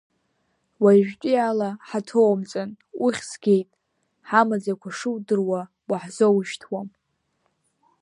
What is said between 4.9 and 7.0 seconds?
шудыруа уаҳзоужьҭуам.